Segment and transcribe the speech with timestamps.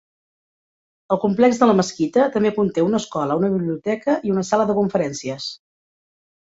[1.15, 4.79] El complex de la mesquita també conté una escola, una biblioteca i una sala de
[4.83, 5.57] conferències.